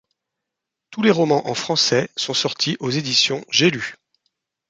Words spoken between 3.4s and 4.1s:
J'ai lu.